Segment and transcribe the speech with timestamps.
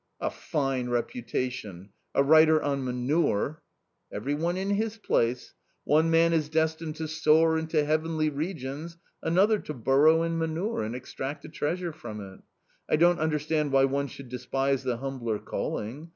[0.19, 6.33] "A fine reputation; a writer on manure." \" Every one in his place; one man
[6.33, 11.45] is destined to soar into 7 Jieavenly regions, another to burrow in manure and extract
[11.45, 12.39] *> a treasure from it.
[12.89, 16.09] I don't understand why one should ^ .(despise the humbler calling